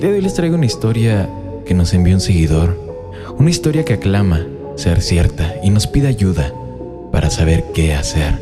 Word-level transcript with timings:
Día 0.00 0.08
de 0.08 0.16
hoy 0.16 0.22
les 0.22 0.32
traigo 0.32 0.56
una 0.56 0.64
historia 0.64 1.28
que 1.66 1.74
nos 1.74 1.92
envió 1.92 2.14
un 2.14 2.22
seguidor, 2.22 2.74
una 3.36 3.50
historia 3.50 3.84
que 3.84 3.92
aclama 3.92 4.46
ser 4.76 5.02
cierta 5.02 5.56
y 5.62 5.68
nos 5.68 5.86
pide 5.86 6.08
ayuda 6.08 6.54
para 7.12 7.28
saber 7.28 7.66
qué 7.74 7.92
hacer. 7.92 8.40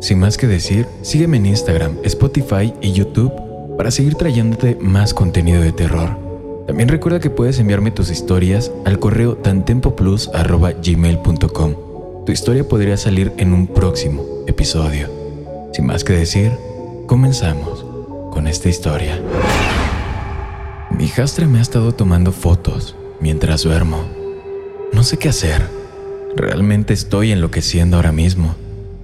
Sin 0.00 0.18
más 0.18 0.36
que 0.36 0.48
decir, 0.48 0.88
sígueme 1.02 1.36
en 1.36 1.46
Instagram, 1.46 1.98
Spotify 2.02 2.74
y 2.80 2.90
YouTube 2.90 3.32
para 3.76 3.92
seguir 3.92 4.16
trayéndote 4.16 4.76
más 4.80 5.14
contenido 5.14 5.62
de 5.62 5.70
terror. 5.70 6.18
También 6.66 6.88
recuerda 6.88 7.20
que 7.20 7.30
puedes 7.30 7.60
enviarme 7.60 7.92
tus 7.92 8.10
historias 8.10 8.72
al 8.84 8.98
correo 8.98 9.36
tantempoplus.gmail.com. 9.36 11.74
Tu 12.26 12.32
historia 12.32 12.66
podría 12.66 12.96
salir 12.96 13.32
en 13.36 13.52
un 13.52 13.68
próximo 13.68 14.26
episodio. 14.48 15.08
Sin 15.72 15.86
más 15.86 16.02
que 16.02 16.14
decir, 16.14 16.50
comenzamos 17.06 17.86
con 18.32 18.48
esta 18.48 18.68
historia. 18.68 19.20
Hijastra 21.10 21.48
me 21.48 21.58
ha 21.58 21.62
estado 21.62 21.92
tomando 21.92 22.30
fotos 22.30 22.94
mientras 23.20 23.64
duermo. 23.64 24.04
No 24.92 25.02
sé 25.02 25.18
qué 25.18 25.28
hacer. 25.28 25.60
Realmente 26.36 26.94
estoy 26.94 27.32
enloqueciendo 27.32 27.96
ahora 27.96 28.12
mismo. 28.12 28.54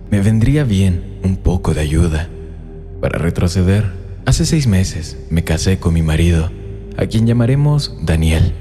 Me 0.09 0.21
vendría 0.21 0.63
bien 0.63 1.19
un 1.25 1.37
poco 1.37 1.75
de 1.75 1.81
ayuda. 1.81 2.29
Para 3.01 3.19
retroceder, 3.19 3.91
hace 4.25 4.47
seis 4.47 4.69
meses 4.69 5.19
me 5.31 5.43
casé 5.43 5.81
con 5.81 5.95
mi 5.95 6.03
marido, 6.03 6.53
a 6.97 7.07
quien 7.07 7.27
llamaremos 7.27 7.97
Daniel. 8.03 8.53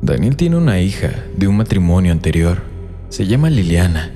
Daniel 0.00 0.36
tiene 0.36 0.56
una 0.56 0.80
hija 0.80 1.10
de 1.36 1.48
un 1.48 1.58
matrimonio 1.58 2.12
anterior. 2.12 2.62
Se 3.10 3.26
llama 3.26 3.50
Liliana. 3.50 4.10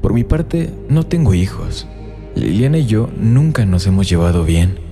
Por 0.00 0.14
mi 0.14 0.24
parte, 0.24 0.72
no 0.88 1.02
tengo 1.04 1.34
hijos. 1.34 1.86
Liliana 2.34 2.78
y 2.78 2.86
yo 2.86 3.10
nunca 3.18 3.66
nos 3.66 3.86
hemos 3.86 4.08
llevado 4.08 4.46
bien. 4.46 4.87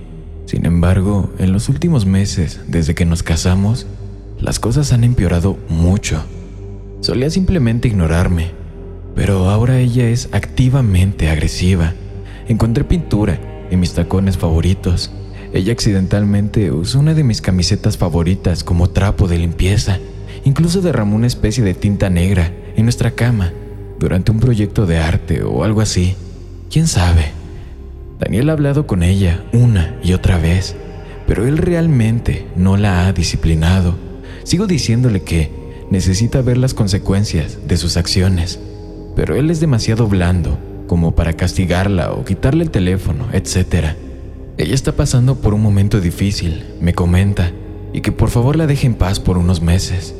Sin 0.47 0.65
embargo, 0.65 1.29
en 1.39 1.51
los 1.51 1.67
últimos 1.67 2.05
meses, 2.05 2.61
desde 2.67 2.95
que 2.95 3.03
nos 3.05 3.21
casamos, 3.21 3.85
las 4.39 4.59
cosas 4.59 4.93
han 4.93 5.03
empeorado 5.03 5.57
mucho. 5.67 6.23
Solía 7.01 7.29
simplemente 7.29 7.89
ignorarme, 7.89 8.51
pero 9.13 9.49
ahora 9.49 9.77
ella 9.77 10.07
es 10.07 10.29
activamente 10.31 11.29
agresiva. 11.29 11.95
Encontré 12.47 12.85
pintura 12.85 13.41
en 13.69 13.81
mis 13.81 13.91
tacones 13.91 14.37
favoritos. 14.37 15.11
Ella 15.51 15.73
accidentalmente 15.73 16.71
usó 16.71 16.99
una 16.99 17.13
de 17.13 17.25
mis 17.25 17.41
camisetas 17.41 17.97
favoritas 17.97 18.63
como 18.63 18.89
trapo 18.89 19.27
de 19.27 19.39
limpieza. 19.39 19.99
Incluso 20.45 20.79
derramó 20.79 21.17
una 21.17 21.27
especie 21.27 21.61
de 21.61 21.73
tinta 21.73 22.09
negra 22.09 22.53
en 22.77 22.85
nuestra 22.85 23.11
cama 23.11 23.51
durante 23.99 24.31
un 24.31 24.39
proyecto 24.39 24.85
de 24.85 24.97
arte 24.97 25.43
o 25.43 25.65
algo 25.65 25.81
así. 25.81 26.15
¿Quién 26.71 26.87
sabe? 26.87 27.36
Daniel 28.19 28.49
ha 28.49 28.53
hablado 28.53 28.87
con 28.87 29.03
ella 29.03 29.43
una 29.53 29.95
y 30.03 30.13
otra 30.13 30.39
vez, 30.39 30.75
pero 31.27 31.45
él 31.45 31.57
realmente 31.57 32.47
no 32.55 32.75
la 32.75 33.07
ha 33.07 33.13
disciplinado. 33.13 33.95
Sigo 34.43 34.65
diciéndole 34.65 35.21
que 35.21 35.51
necesita 35.91 36.41
ver 36.41 36.57
las 36.57 36.73
consecuencias 36.73 37.59
de 37.67 37.77
sus 37.77 37.95
acciones, 37.95 38.59
pero 39.15 39.35
él 39.35 39.51
es 39.51 39.59
demasiado 39.59 40.07
blando 40.07 40.57
como 40.87 41.15
para 41.15 41.33
castigarla 41.33 42.11
o 42.11 42.25
quitarle 42.25 42.63
el 42.63 42.71
teléfono, 42.71 43.27
etc. 43.33 43.89
Ella 44.57 44.73
está 44.73 44.93
pasando 44.93 45.35
por 45.35 45.53
un 45.53 45.61
momento 45.61 46.01
difícil, 46.01 46.63
me 46.81 46.93
comenta, 46.93 47.51
y 47.93 48.01
que 48.01 48.11
por 48.11 48.29
favor 48.29 48.55
la 48.55 48.67
deje 48.67 48.87
en 48.87 48.95
paz 48.95 49.19
por 49.19 49.37
unos 49.37 49.61
meses. 49.61 50.15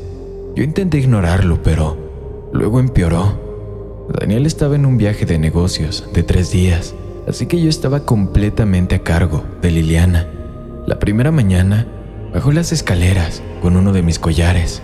Yo 0.56 0.64
intenté 0.64 1.00
ignorarlo, 1.00 1.64
pero 1.64 2.50
luego 2.54 2.80
empeoró. 2.80 4.08
Daniel 4.20 4.46
estaba 4.46 4.76
en 4.76 4.86
un 4.86 4.98
viaje 4.98 5.26
de 5.26 5.40
negocios 5.40 6.08
de 6.14 6.24
tres 6.24 6.52
días 6.52 6.94
así 7.28 7.46
que 7.46 7.62
yo 7.62 7.70
estaba 7.70 8.02
completamente 8.02 8.96
a 8.96 9.04
cargo 9.04 9.44
de 9.62 9.72
Liliana. 9.72 10.28
La 10.86 11.00
primera 11.00 11.32
mañana, 11.32 11.86
bajó 12.34 12.52
las 12.52 12.72
escaleras 12.72 13.42
con 13.62 13.76
uno 13.76 13.94
de 13.94 14.02
mis 14.02 14.20
collares. 14.20 14.82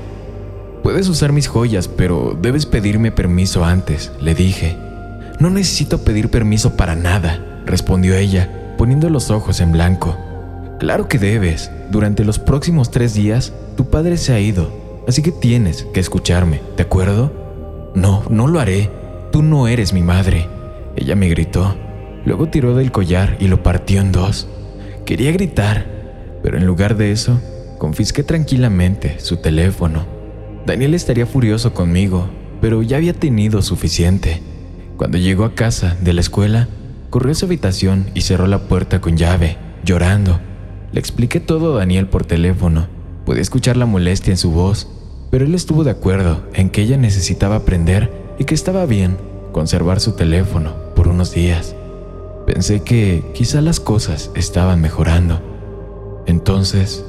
Puedes 0.84 1.08
usar 1.08 1.31
mis 1.31 1.48
joyas, 1.48 1.88
pero 1.88 2.38
debes 2.42 2.66
pedirme 2.66 3.12
permiso 3.12 3.64
antes, 3.64 4.12
le 4.20 4.36
dije. 4.36 4.78
No 5.40 5.50
necesito 5.50 6.00
pedir 6.00 6.30
permiso 6.30 6.76
para 6.76 6.96
nada, 6.96 7.40
respondió 7.66 8.16
ella, 8.16 8.75
poniendo 8.78 9.10
los 9.10 9.31
ojos 9.31 9.62
en 9.62 9.72
blanco. 9.72 10.18
Claro 10.80 11.08
que 11.08 11.20
debes. 11.20 11.72
Durante 11.90 12.25
los 12.25 12.40
próximos 12.40 12.92
tres 12.92 13.14
días, 13.14 13.54
tu 13.78 13.90
padre 13.90 14.18
se 14.18 14.34
ha 14.34 14.40
ido, 14.40 14.72
así 15.08 15.22
que 15.22 15.31
tienes 15.31 15.84
que 15.94 16.00
escucharme, 16.00 16.62
¿de 16.75 16.84
acuerdo? 16.84 17.92
No, 17.96 18.24
no 18.30 18.48
lo 18.48 18.60
haré. 18.60 18.90
Tú 19.31 19.42
no 19.42 19.68
eres 19.68 19.94
mi 19.94 20.02
madre. 20.02 20.48
Ella 20.96 21.16
me 21.16 21.30
gritó. 21.30 21.75
Luego 22.26 22.50
tiró 22.50 22.76
del 22.76 22.92
collar 22.92 23.38
y 23.40 23.48
lo 23.48 23.64
partió 23.64 24.00
en 24.00 24.12
dos. 24.12 24.48
Quería 25.06 25.32
gritar, 25.32 26.40
pero 26.42 26.58
en 26.58 26.66
lugar 26.66 26.96
de 26.96 27.12
eso, 27.12 27.40
confisqué 27.78 28.24
tranquilamente 28.24 29.20
su 29.20 29.38
teléfono. 29.38 30.06
Daniel 30.66 30.94
estaría 30.94 31.26
furioso 31.26 31.74
conmigo, 31.74 32.30
pero 32.62 32.82
ya 32.82 32.98
había 32.98 33.14
tenido 33.14 33.62
suficiente. 33.62 34.42
Cuando 34.96 35.18
llegó 35.18 35.44
a 35.44 35.56
casa 35.56 35.98
de 36.02 36.14
la 36.14 36.22
escuela, 36.22 36.70
corrió 37.10 37.34
a 37.34 37.36
su 37.36 37.46
habitación 37.46 38.06
y 38.14 38.22
cerró 38.22 38.48
la 38.48 38.68
puerta 38.70 39.02
con 39.02 39.18
llave, 39.18 39.58
llorando. 39.84 40.40
Le 40.94 41.00
expliqué 41.00 41.42
todo 41.42 41.76
a 41.76 41.80
Daniel 41.80 42.08
por 42.08 42.24
teléfono. 42.24 42.88
Podía 43.26 43.42
escuchar 43.42 43.76
la 43.76 43.86
molestia 43.86 44.32
en 44.32 44.38
su 44.38 44.52
voz, 44.52 44.88
pero 45.30 45.46
él 45.46 45.56
estuvo 45.56 45.84
de 45.84 45.92
acuerdo 45.92 46.44
en 46.54 46.70
que 46.70 46.84
ella 46.84 46.96
necesitaba 46.98 47.58
aprender 47.58 48.12
y 48.40 48.46
que 48.46 48.56
estaba 48.56 48.86
bien 48.86 49.18
conservar 49.52 50.00
su 50.00 50.14
teléfono 50.14 50.74
por 50.96 51.08
unos 51.08 51.34
días. 51.34 51.76
Pensé 52.53 52.84
que 52.84 53.31
quizá 53.34 53.62
las 53.62 53.80
cosas 53.80 54.30
estaban 54.36 54.80
mejorando. 54.80 55.41
Entonces, 56.28 57.03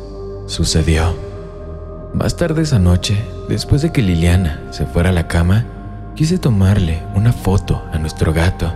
sucedió. 0.46 1.14
Más 2.14 2.38
tarde 2.38 2.62
esa 2.62 2.78
noche, 2.78 3.22
después 3.46 3.82
de 3.82 3.92
que 3.92 4.00
Liliana 4.00 4.62
se 4.70 4.86
fuera 4.86 5.10
a 5.10 5.12
la 5.12 5.28
cama, 5.28 5.66
quise 6.14 6.38
tomarle 6.38 7.02
una 7.14 7.34
foto 7.34 7.82
a 7.92 7.98
nuestro 7.98 8.32
gato, 8.32 8.72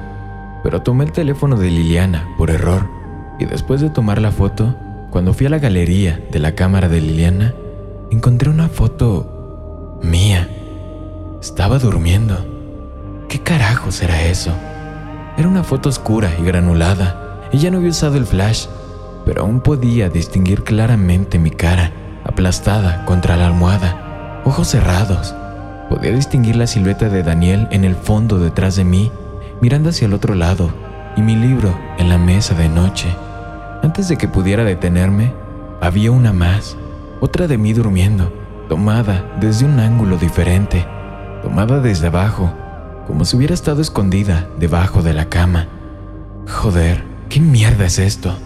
pero 0.62 0.82
tomé 0.82 1.06
el 1.06 1.12
teléfono 1.12 1.56
de 1.56 1.70
Liliana 1.70 2.28
por 2.36 2.50
error 2.50 2.86
y 3.38 3.46
después 3.46 3.80
de 3.80 3.88
tomar 3.88 4.20
la 4.20 4.30
foto, 4.30 4.76
cuando 5.08 5.32
fui 5.32 5.46
a 5.46 5.50
la 5.50 5.60
galería 5.60 6.20
de 6.30 6.38
la 6.38 6.54
cámara 6.54 6.90
de 6.90 7.00
Liliana, 7.00 7.54
encontré 8.10 8.50
una 8.50 8.68
foto 8.68 10.00
mía. 10.02 10.46
Estaba 11.40 11.78
durmiendo. 11.78 12.36
¿Qué 13.26 13.38
carajo 13.40 13.90
será 13.90 14.22
eso? 14.24 14.52
Era 15.38 15.46
una 15.46 15.62
foto 15.62 15.88
oscura 15.88 16.32
y 16.36 16.42
granulada. 16.42 17.46
Ella 17.52 17.70
no 17.70 17.78
había 17.78 17.90
usado 17.90 18.16
el 18.16 18.26
flash, 18.26 18.66
pero 19.24 19.42
aún 19.42 19.60
podía 19.60 20.10
distinguir 20.10 20.64
claramente 20.64 21.38
mi 21.38 21.52
cara, 21.52 21.92
aplastada 22.24 23.04
contra 23.04 23.36
la 23.36 23.46
almohada, 23.46 24.42
ojos 24.44 24.66
cerrados. 24.66 25.36
Podía 25.88 26.10
distinguir 26.10 26.56
la 26.56 26.66
silueta 26.66 27.08
de 27.08 27.22
Daniel 27.22 27.68
en 27.70 27.84
el 27.84 27.94
fondo 27.94 28.40
detrás 28.40 28.74
de 28.74 28.84
mí, 28.84 29.12
mirando 29.60 29.90
hacia 29.90 30.06
el 30.06 30.14
otro 30.14 30.34
lado, 30.34 30.74
y 31.16 31.22
mi 31.22 31.36
libro 31.36 31.72
en 31.98 32.08
la 32.08 32.18
mesa 32.18 32.56
de 32.56 32.68
noche. 32.68 33.06
Antes 33.84 34.08
de 34.08 34.16
que 34.16 34.26
pudiera 34.26 34.64
detenerme, 34.64 35.32
había 35.80 36.10
una 36.10 36.32
más, 36.32 36.76
otra 37.20 37.46
de 37.46 37.58
mí 37.58 37.72
durmiendo, 37.74 38.32
tomada 38.68 39.24
desde 39.38 39.66
un 39.66 39.78
ángulo 39.78 40.16
diferente, 40.16 40.84
tomada 41.44 41.78
desde 41.78 42.08
abajo, 42.08 42.52
como 43.08 43.24
si 43.24 43.36
hubiera 43.36 43.54
estado 43.54 43.82
escondida 43.82 44.48
debajo 44.60 45.02
de 45.02 45.14
la 45.14 45.28
cama. 45.28 45.66
Joder, 46.46 47.02
¿qué 47.28 47.40
mierda 47.40 47.86
es 47.86 47.98
esto? 47.98 48.38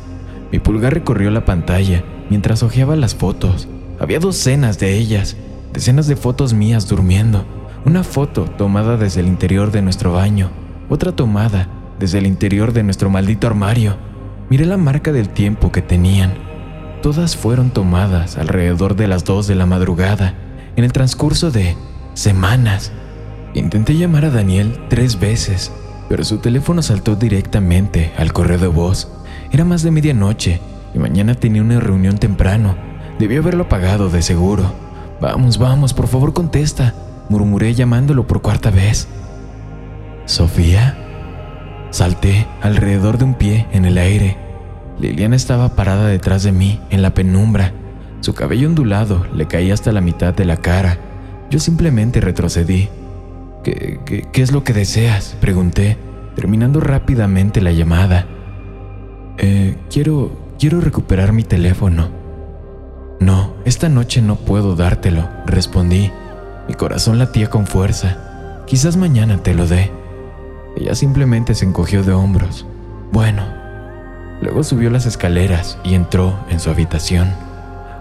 Mi 0.51 0.61
pulgar 0.61 0.95
recorrió 0.95 1.31
la 1.31 1.45
pantalla 1.45 2.03
mientras 2.31 2.63
hojeaba 2.63 2.97
las 2.97 3.15
fotos, 3.15 3.69
Había 4.03 4.19
docenas 4.19 4.81
de 4.81 4.97
ellas, 4.97 5.37
decenas 5.73 6.09
de 6.09 6.17
fotos 6.17 6.55
mías 6.55 6.89
durmiendo. 6.89 7.45
Una 7.85 8.03
foto 8.03 8.47
tomada 8.47 8.97
desde 8.97 9.21
el 9.21 9.29
interior 9.29 9.71
de 9.71 9.81
nuestro 9.81 10.13
baño, 10.13 10.51
otra 10.89 11.13
tomada 11.13 11.69
desde 12.01 12.19
el 12.19 12.27
interior 12.27 12.73
de 12.73 12.83
nuestro 12.83 13.11
maldito 13.11 13.47
armario. 13.47 13.97
Miré 14.51 14.67
la 14.67 14.77
marca 14.77 15.13
del 15.13 15.29
tiempo 15.29 15.71
que 15.71 15.83
tenían. 15.83 16.35
Todas 17.01 17.37
fueron 17.37 17.71
tomadas 17.71 18.39
alrededor 18.39 18.97
de 18.97 19.07
las 19.07 19.25
2 19.25 19.47
de 19.47 19.55
la 19.55 19.67
madrugada, 19.67 20.35
en 20.75 20.83
el 20.83 20.93
transcurso 20.93 21.53
de 21.53 21.77
semanas. 22.15 22.91
Intenté 23.55 23.95
llamar 23.97 24.25
a 24.25 24.31
Daniel 24.31 24.79
tres 24.89 25.21
veces, 25.21 25.73
pero 26.09 26.25
su 26.25 26.39
teléfono 26.39 26.83
saltó 26.83 27.17
directamente 27.17 28.13
al 28.17 28.33
correo 28.33 28.59
de 28.59 28.67
voz. 28.67 29.11
Era 29.51 29.65
más 29.65 29.83
de 29.83 29.91
medianoche 29.91 30.61
y 30.95 30.99
mañana 30.99 31.35
tenía 31.35 31.61
una 31.61 31.79
reunión 31.79 32.19
temprano. 32.19 32.77
Debió 33.19 33.41
haberlo 33.41 33.65
apagado 33.65 34.09
de 34.09 34.23
seguro. 34.23 34.73
Vamos, 35.21 35.59
vamos, 35.59 35.93
por 35.93 36.09
favor 36.09 36.33
contesta, 36.33 36.95
murmuré 37.29 37.75
llamándolo 37.75 38.27
por 38.27 38.41
cuarta 38.41 38.71
vez. 38.71 39.07
¿Sofía? 40.25 40.97
Salté 41.91 42.47
alrededor 42.63 43.19
de 43.19 43.25
un 43.25 43.35
pie 43.35 43.67
en 43.73 43.85
el 43.85 43.99
aire. 43.99 44.39
Liliana 44.99 45.37
estaba 45.37 45.77
parada 45.77 46.07
detrás 46.07 46.43
de 46.43 46.53
mí, 46.53 46.81
en 46.91 47.03
la 47.03 47.13
penumbra. 47.13 47.73
Su 48.21 48.35
cabello 48.35 48.69
ondulado 48.69 49.27
le 49.35 49.47
caía 49.47 49.75
hasta 49.75 49.93
la 49.93 50.01
mitad 50.01 50.33
de 50.33 50.47
la 50.47 50.57
cara. 50.57 50.99
Yo 51.51 51.59
simplemente 51.59 52.21
retrocedí. 52.21 52.89
¿Qué, 53.63 54.31
es 54.35 54.53
lo 54.53 54.65
que 54.65 54.73
deseas? 54.73 55.37
Pregunté, 55.41 55.97
terminando 56.35 56.81
rápidamente 56.81 57.61
la 57.61 57.73
llamada. 57.73 58.27
Eh, 59.39 59.77
quiero, 59.91 60.33
quiero 60.59 60.81
recuperar 60.81 61.33
mi 61.33 61.45
teléfono. 61.45 62.09
No, 63.21 63.55
esta 63.65 63.89
noche 63.89 64.21
no 64.21 64.37
puedo 64.37 64.75
dártelo, 64.75 65.29
respondí. 65.47 66.11
Mi 66.69 66.75
corazón 66.75 67.19
latía 67.19 67.51
con 67.51 67.67
fuerza. 67.67 68.63
Quizás 68.67 68.97
mañana 68.97 69.43
te 69.43 69.55
lo 69.55 69.67
dé. 69.67 69.91
Ella 70.77 70.95
simplemente 70.95 71.55
se 71.55 71.65
encogió 71.65 72.03
de 72.03 72.13
hombros. 72.13 72.67
Bueno. 73.13 73.45
Luego 74.41 74.65
subió 74.65 74.91
las 74.91 75.07
escaleras 75.07 75.79
y 75.85 75.95
entró 75.95 76.37
en 76.51 76.59
su 76.59 76.69
habitación. 76.69 77.33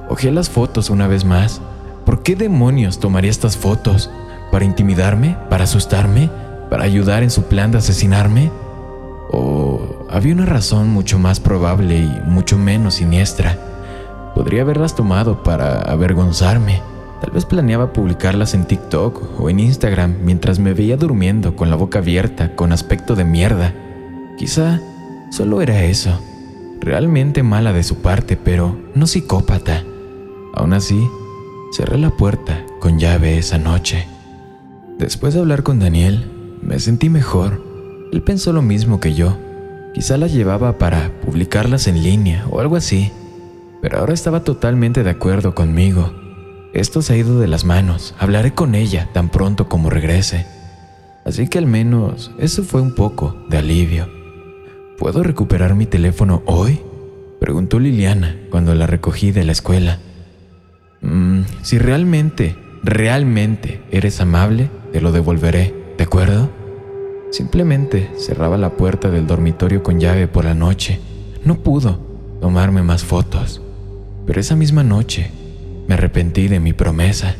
Ojé 0.09 0.31
las 0.31 0.49
fotos 0.49 0.89
una 0.89 1.07
vez 1.07 1.23
más. 1.23 1.61
¿Por 2.03 2.23
qué 2.23 2.35
demonios 2.35 2.99
tomaría 2.99 3.29
estas 3.29 3.57
fotos? 3.57 4.09
¿Para 4.51 4.65
intimidarme? 4.65 5.37
¿Para 5.49 5.63
asustarme? 5.63 6.29
¿Para 6.69 6.83
ayudar 6.83 7.23
en 7.23 7.31
su 7.31 7.43
plan 7.43 7.71
de 7.71 7.77
asesinarme? 7.77 8.51
¿O 9.31 10.05
había 10.09 10.33
una 10.33 10.45
razón 10.45 10.89
mucho 10.89 11.17
más 11.17 11.39
probable 11.39 11.97
y 11.97 12.21
mucho 12.25 12.57
menos 12.57 12.95
siniestra? 12.95 13.57
Podría 14.35 14.63
haberlas 14.63 14.95
tomado 14.95 15.41
para 15.43 15.79
avergonzarme. 15.81 16.81
Tal 17.21 17.31
vez 17.31 17.45
planeaba 17.45 17.93
publicarlas 17.93 18.53
en 18.53 18.65
TikTok 18.65 19.39
o 19.39 19.49
en 19.49 19.59
Instagram 19.59 20.17
mientras 20.23 20.59
me 20.59 20.73
veía 20.73 20.97
durmiendo 20.97 21.55
con 21.55 21.69
la 21.69 21.75
boca 21.75 21.99
abierta, 21.99 22.55
con 22.55 22.73
aspecto 22.73 23.15
de 23.15 23.23
mierda. 23.23 23.73
Quizá 24.37 24.81
solo 25.29 25.61
era 25.61 25.83
eso. 25.83 26.19
Realmente 26.81 27.43
mala 27.43 27.73
de 27.73 27.83
su 27.83 27.97
parte, 27.97 28.37
pero 28.37 28.75
no 28.95 29.05
psicópata. 29.07 29.83
Aún 30.55 30.73
así, 30.73 31.07
cerré 31.71 31.97
la 31.97 32.09
puerta 32.09 32.65
con 32.79 32.97
llave 32.97 33.37
esa 33.37 33.59
noche. 33.59 34.07
Después 35.01 35.33
de 35.33 35.41
hablar 35.41 35.63
con 35.63 35.79
Daniel, 35.79 36.31
me 36.61 36.79
sentí 36.79 37.09
mejor. 37.09 37.61
Él 38.13 38.21
pensó 38.21 38.53
lo 38.53 38.61
mismo 38.61 39.01
que 39.01 39.13
yo. 39.13 39.37
Quizá 39.93 40.15
las 40.15 40.31
llevaba 40.31 40.77
para 40.77 41.11
publicarlas 41.19 41.87
en 41.87 42.01
línea 42.01 42.45
o 42.49 42.61
algo 42.61 42.77
así 42.77 43.11
pero 43.81 43.97
ahora 43.97 44.13
estaba 44.13 44.43
totalmente 44.43 45.03
de 45.03 45.09
acuerdo 45.09 45.55
conmigo. 45.55 46.13
Esto 46.73 47.01
se 47.01 47.13
ha 47.13 47.17
ido 47.17 47.39
de 47.39 47.47
las 47.47 47.65
manos, 47.65 48.15
hablaré 48.19 48.53
con 48.53 48.75
ella 48.75 49.09
tan 49.11 49.29
pronto 49.29 49.67
como 49.67 49.89
regrese. 49.89 50.45
Así 51.25 51.47
que 51.47 51.57
al 51.57 51.65
menos 51.65 52.31
eso 52.37 52.63
fue 52.63 52.81
un 52.81 52.95
poco 52.95 53.35
de 53.49 53.57
alivio. 53.57 54.07
¿Puedo 54.97 55.23
recuperar 55.23 55.75
mi 55.75 55.87
teléfono 55.87 56.43
hoy? 56.45 56.79
Preguntó 57.39 57.79
Liliana 57.79 58.37
cuando 58.51 58.75
la 58.75 58.87
recogí 58.87 59.31
de 59.31 59.43
la 59.43 59.51
escuela. 59.51 59.97
Mm, 61.01 61.41
si 61.63 61.79
realmente, 61.79 62.55
realmente 62.83 63.81
eres 63.91 64.21
amable, 64.21 64.69
te 64.91 65.01
lo 65.01 65.11
devolveré, 65.11 65.73
¿de 65.97 66.03
acuerdo? 66.03 66.49
Simplemente 67.31 68.09
cerraba 68.17 68.57
la 68.57 68.71
puerta 68.71 69.09
del 69.09 69.25
dormitorio 69.25 69.83
con 69.83 69.99
llave 69.99 70.27
por 70.27 70.43
la 70.43 70.53
noche. 70.53 70.99
No 71.45 71.59
pudo 71.59 71.99
tomarme 72.41 72.83
más 72.83 73.03
fotos. 73.03 73.61
Pero 74.25 74.41
esa 74.41 74.55
misma 74.55 74.83
noche 74.83 75.31
me 75.87 75.93
arrepentí 75.93 76.47
de 76.49 76.59
mi 76.59 76.73
promesa. 76.73 77.35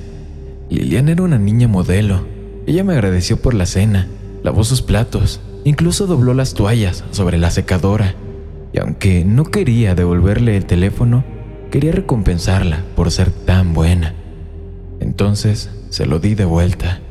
Liliana 0.70 1.12
era 1.12 1.24
una 1.24 1.38
niña 1.38 1.68
modelo. 1.68 2.26
Ella 2.66 2.84
me 2.86 2.94
agradeció 2.94 3.42
por 3.42 3.54
la 3.54 3.66
cena, 3.66 4.08
lavó 4.44 4.64
sus 4.64 4.82
platos, 4.82 5.42
incluso 5.66 6.08
dobló 6.08 6.34
las 6.34 6.54
toallas 6.54 7.04
sobre 7.12 7.38
la 7.38 7.52
secadora. 7.52 8.16
Y 8.72 8.80
aunque 8.80 9.26
no 9.26 9.44
quería 9.44 9.94
devolverle 9.94 10.56
el 10.56 10.66
teléfono, 10.66 11.26
quería 11.70 11.92
recompensarla 11.92 12.86
por 12.96 13.12
ser 13.12 13.30
tan 13.32 13.74
buena. 13.74 14.16
Entonces 15.02 15.70
se 15.90 16.06
lo 16.06 16.20
di 16.20 16.36
de 16.36 16.46
vuelta. 16.46 17.02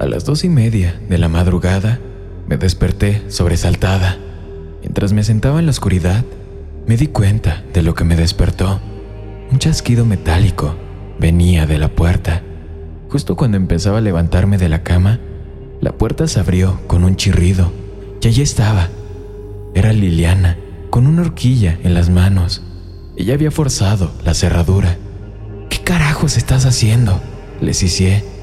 A 0.00 0.06
las 0.06 0.24
dos 0.24 0.42
y 0.42 0.48
media 0.48 1.00
de 1.08 1.18
la 1.18 1.28
madrugada 1.28 2.00
me 2.48 2.56
desperté 2.56 3.22
sobresaltada. 3.28 4.18
Mientras 4.80 5.12
me 5.12 5.22
sentaba 5.22 5.60
en 5.60 5.66
la 5.66 5.70
oscuridad, 5.70 6.24
me 6.86 6.96
di 6.96 7.06
cuenta 7.06 7.62
de 7.72 7.82
lo 7.82 7.94
que 7.94 8.02
me 8.02 8.16
despertó. 8.16 8.80
Un 9.52 9.60
chasquido 9.60 10.04
metálico 10.04 10.74
venía 11.20 11.66
de 11.66 11.78
la 11.78 11.88
puerta. 11.88 12.42
Justo 13.08 13.36
cuando 13.36 13.56
empezaba 13.56 13.98
a 13.98 14.00
levantarme 14.00 14.58
de 14.58 14.68
la 14.68 14.82
cama, 14.82 15.20
la 15.80 15.92
puerta 15.92 16.26
se 16.26 16.40
abrió 16.40 16.80
con 16.88 17.04
un 17.04 17.14
chirrido 17.14 17.70
y 18.20 18.26
allí 18.26 18.42
estaba. 18.42 18.88
Era 19.74 19.92
Liliana, 19.92 20.58
con 20.90 21.06
una 21.06 21.22
horquilla 21.22 21.78
en 21.84 21.94
las 21.94 22.10
manos. 22.10 22.62
Ella 23.16 23.34
había 23.34 23.52
forzado 23.52 24.10
la 24.24 24.34
cerradura. 24.34 24.98
¿Qué 25.70 25.78
carajos 25.84 26.36
estás 26.36 26.66
haciendo? 26.66 27.20
Le 27.60 27.74
cicié. 27.74 28.33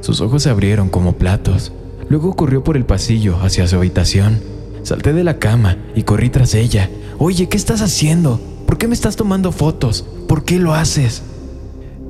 Sus 0.00 0.20
ojos 0.20 0.42
se 0.42 0.50
abrieron 0.50 0.88
como 0.88 1.14
platos. 1.14 1.72
Luego 2.08 2.34
corrió 2.34 2.64
por 2.64 2.76
el 2.76 2.84
pasillo 2.84 3.36
hacia 3.40 3.66
su 3.66 3.76
habitación. 3.76 4.40
Salté 4.82 5.12
de 5.12 5.24
la 5.24 5.38
cama 5.38 5.76
y 5.94 6.02
corrí 6.02 6.30
tras 6.30 6.54
ella. 6.54 6.90
Oye, 7.18 7.48
¿qué 7.48 7.56
estás 7.56 7.82
haciendo? 7.82 8.40
¿Por 8.66 8.78
qué 8.78 8.88
me 8.88 8.94
estás 8.94 9.16
tomando 9.16 9.52
fotos? 9.52 10.06
¿Por 10.26 10.44
qué 10.44 10.58
lo 10.58 10.74
haces? 10.74 11.22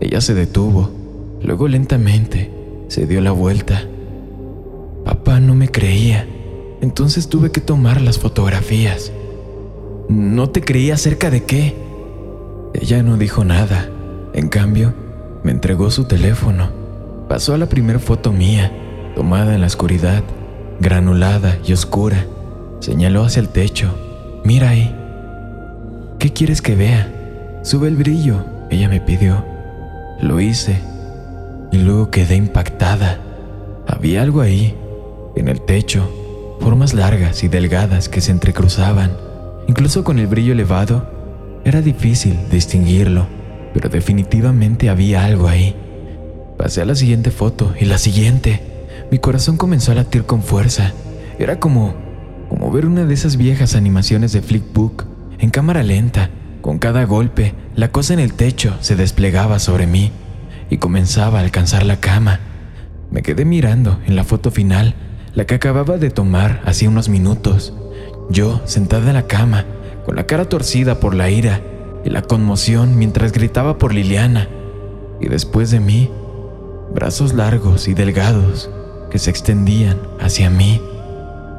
Ella 0.00 0.20
se 0.20 0.34
detuvo. 0.34 0.90
Luego 1.42 1.68
lentamente 1.68 2.50
se 2.88 3.06
dio 3.06 3.20
la 3.20 3.32
vuelta. 3.32 3.82
Papá 5.04 5.40
no 5.40 5.54
me 5.54 5.68
creía. 5.68 6.26
Entonces 6.80 7.28
tuve 7.28 7.50
que 7.50 7.60
tomar 7.60 8.00
las 8.00 8.18
fotografías. 8.18 9.12
¿No 10.08 10.50
te 10.50 10.60
creía 10.60 10.94
acerca 10.94 11.30
de 11.30 11.44
qué? 11.44 11.74
Ella 12.74 13.02
no 13.02 13.16
dijo 13.16 13.44
nada. 13.44 13.90
En 14.32 14.48
cambio, 14.48 14.94
me 15.42 15.50
entregó 15.50 15.90
su 15.90 16.04
teléfono. 16.04 16.79
Pasó 17.30 17.54
a 17.54 17.58
la 17.58 17.68
primera 17.68 18.00
foto 18.00 18.32
mía, 18.32 18.72
tomada 19.14 19.54
en 19.54 19.60
la 19.60 19.68
oscuridad, 19.68 20.24
granulada 20.80 21.58
y 21.64 21.72
oscura. 21.72 22.26
Señaló 22.80 23.22
hacia 23.22 23.38
el 23.38 23.50
techo. 23.50 23.94
Mira 24.44 24.70
ahí. 24.70 24.92
¿Qué 26.18 26.32
quieres 26.32 26.60
que 26.60 26.74
vea? 26.74 27.60
Sube 27.62 27.86
el 27.86 27.94
brillo, 27.94 28.44
ella 28.68 28.88
me 28.88 29.00
pidió. 29.00 29.44
Lo 30.20 30.40
hice 30.40 30.80
y 31.70 31.78
luego 31.78 32.10
quedé 32.10 32.34
impactada. 32.34 33.20
Había 33.86 34.22
algo 34.22 34.40
ahí, 34.40 34.74
en 35.36 35.46
el 35.46 35.60
techo, 35.60 36.10
formas 36.58 36.94
largas 36.94 37.44
y 37.44 37.48
delgadas 37.48 38.08
que 38.08 38.20
se 38.20 38.32
entrecruzaban. 38.32 39.12
Incluso 39.68 40.02
con 40.02 40.18
el 40.18 40.26
brillo 40.26 40.52
elevado, 40.52 41.08
era 41.64 41.80
difícil 41.80 42.36
distinguirlo, 42.50 43.28
pero 43.72 43.88
definitivamente 43.88 44.90
había 44.90 45.24
algo 45.24 45.46
ahí. 45.46 45.76
Pasé 46.60 46.82
a 46.82 46.84
la 46.84 46.94
siguiente 46.94 47.30
foto 47.30 47.72
y 47.80 47.86
la 47.86 47.96
siguiente. 47.96 48.60
Mi 49.10 49.18
corazón 49.18 49.56
comenzó 49.56 49.92
a 49.92 49.94
latir 49.94 50.24
con 50.24 50.42
fuerza. 50.42 50.92
Era 51.38 51.58
como, 51.58 51.94
como 52.50 52.70
ver 52.70 52.84
una 52.84 53.06
de 53.06 53.14
esas 53.14 53.38
viejas 53.38 53.74
animaciones 53.74 54.32
de 54.32 54.42
Flickbook 54.42 55.06
en 55.38 55.48
cámara 55.48 55.82
lenta. 55.82 56.28
Con 56.60 56.78
cada 56.78 57.04
golpe, 57.04 57.54
la 57.76 57.90
cosa 57.90 58.12
en 58.12 58.20
el 58.20 58.34
techo 58.34 58.76
se 58.80 58.94
desplegaba 58.94 59.58
sobre 59.58 59.86
mí 59.86 60.12
y 60.68 60.76
comenzaba 60.76 61.38
a 61.38 61.42
alcanzar 61.42 61.86
la 61.86 61.98
cama. 61.98 62.40
Me 63.10 63.22
quedé 63.22 63.46
mirando 63.46 63.98
en 64.06 64.14
la 64.14 64.24
foto 64.24 64.50
final, 64.50 64.94
la 65.34 65.46
que 65.46 65.54
acababa 65.54 65.96
de 65.96 66.10
tomar 66.10 66.60
hacía 66.66 66.90
unos 66.90 67.08
minutos. 67.08 67.72
Yo, 68.28 68.60
sentada 68.66 69.08
en 69.08 69.14
la 69.14 69.26
cama, 69.26 69.64
con 70.04 70.14
la 70.14 70.26
cara 70.26 70.46
torcida 70.46 71.00
por 71.00 71.14
la 71.14 71.30
ira 71.30 71.62
y 72.04 72.10
la 72.10 72.20
conmoción 72.20 72.98
mientras 72.98 73.32
gritaba 73.32 73.78
por 73.78 73.94
Liliana. 73.94 74.46
Y 75.22 75.28
después 75.28 75.70
de 75.70 75.80
mí, 75.80 76.10
brazos 76.94 77.34
largos 77.34 77.88
y 77.88 77.94
delgados 77.94 78.70
que 79.10 79.18
se 79.18 79.30
extendían 79.30 79.98
hacia 80.20 80.50
mí. 80.50 80.80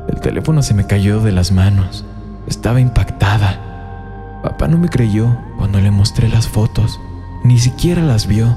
El 0.07 0.19
teléfono 0.19 0.61
se 0.61 0.73
me 0.73 0.87
cayó 0.87 1.21
de 1.21 1.31
las 1.31 1.51
manos. 1.51 2.05
Estaba 2.47 2.81
impactada. 2.81 4.39
Papá 4.43 4.67
no 4.67 4.77
me 4.77 4.89
creyó 4.89 5.37
cuando 5.57 5.79
le 5.79 5.91
mostré 5.91 6.29
las 6.29 6.47
fotos. 6.47 6.99
ni 7.43 7.57
siquiera 7.57 8.03
las 8.03 8.27
vio. 8.27 8.55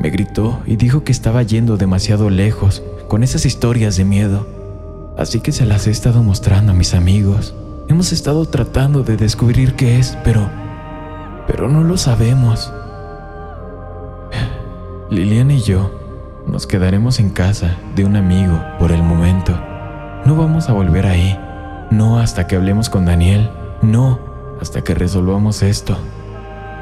Me 0.00 0.10
gritó 0.10 0.60
y 0.66 0.76
dijo 0.76 1.04
que 1.04 1.12
estaba 1.12 1.42
yendo 1.42 1.76
demasiado 1.76 2.30
lejos 2.30 2.82
con 3.08 3.22
esas 3.22 3.46
historias 3.46 3.96
de 3.96 4.04
miedo. 4.04 4.46
Así 5.16 5.40
que 5.40 5.52
se 5.52 5.64
las 5.64 5.86
he 5.86 5.90
estado 5.90 6.22
mostrando 6.22 6.72
a 6.72 6.74
mis 6.74 6.94
amigos. 6.94 7.54
Hemos 7.88 8.12
estado 8.12 8.46
tratando 8.46 9.02
de 9.04 9.16
descubrir 9.16 9.74
qué 9.74 10.00
es, 10.00 10.18
pero... 10.24 10.50
pero 11.46 11.68
no 11.68 11.84
lo 11.84 11.96
sabemos. 11.96 12.72
Liliana 15.10 15.54
y 15.54 15.60
yo 15.60 16.03
nos 16.46 16.66
quedaremos 16.66 17.18
en 17.20 17.30
casa 17.30 17.76
de 17.94 18.04
un 18.04 18.16
amigo 18.16 18.60
por 18.78 18.92
el 18.92 19.02
momento. 19.02 19.52
No 20.24 20.36
vamos 20.36 20.68
a 20.68 20.72
volver 20.72 21.06
ahí. 21.06 21.38
No 21.90 22.18
hasta 22.18 22.46
que 22.46 22.56
hablemos 22.56 22.88
con 22.88 23.04
Daniel. 23.04 23.50
No 23.82 24.18
hasta 24.60 24.82
que 24.82 24.94
resolvamos 24.94 25.62
esto. 25.62 25.96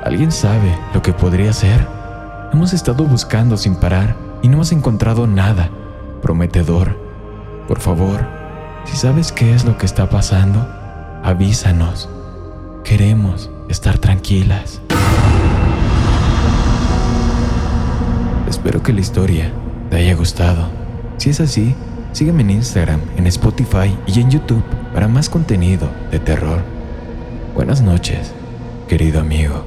¿Alguien 0.04 0.32
sabe 0.32 0.76
lo 0.94 1.02
que 1.02 1.12
podría 1.12 1.52
ser? 1.52 1.86
Hemos 2.52 2.72
estado 2.72 3.04
buscando 3.04 3.56
sin 3.56 3.76
parar 3.76 4.14
y 4.42 4.48
no 4.48 4.54
hemos 4.54 4.72
encontrado 4.72 5.26
nada 5.26 5.70
prometedor. 6.20 6.96
Por 7.68 7.80
favor, 7.80 8.26
si 8.84 8.96
sabes 8.96 9.32
qué 9.32 9.54
es 9.54 9.64
lo 9.64 9.78
que 9.78 9.86
está 9.86 10.08
pasando, 10.08 10.66
avísanos. 11.22 12.08
Queremos 12.84 13.50
estar 13.68 13.98
tranquilas. 13.98 14.82
Espero 18.52 18.82
que 18.82 18.92
la 18.92 19.00
historia 19.00 19.50
te 19.88 19.96
haya 19.96 20.14
gustado. 20.14 20.68
Si 21.16 21.30
es 21.30 21.40
así, 21.40 21.74
sígueme 22.12 22.42
en 22.42 22.50
Instagram, 22.50 23.00
en 23.16 23.26
Spotify 23.26 23.96
y 24.06 24.20
en 24.20 24.30
YouTube 24.30 24.62
para 24.92 25.08
más 25.08 25.30
contenido 25.30 25.88
de 26.10 26.18
terror. 26.18 26.62
Buenas 27.54 27.80
noches, 27.80 28.34
querido 28.88 29.20
amigo 29.20 29.64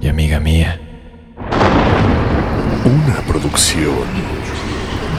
y 0.00 0.08
amiga 0.08 0.40
mía. 0.40 0.80
Una 2.84 3.20
producción 3.28 4.04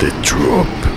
de 0.01 0.07
Drop. 0.21 0.94